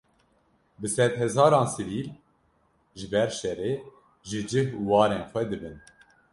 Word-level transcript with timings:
Bi 0.79 0.87
sed 0.95 1.13
hezaran 1.21 1.67
sivîl, 1.73 2.07
ji 2.97 3.07
ber 3.11 3.29
şerê, 3.39 3.71
ji 4.27 4.39
cih 4.49 4.69
û 4.79 4.81
warên 4.89 5.23
xwe 5.31 5.43
dibin 5.49 5.77